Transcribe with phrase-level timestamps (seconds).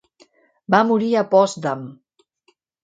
[0.75, 1.87] Va morir a Potsdam.